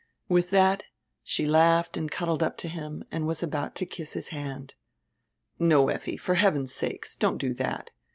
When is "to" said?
2.57-2.67, 3.75-3.85